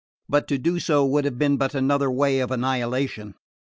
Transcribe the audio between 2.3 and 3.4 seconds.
of annihilation.